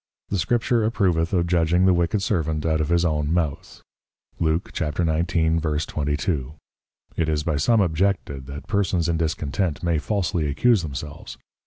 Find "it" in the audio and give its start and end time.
7.17-7.29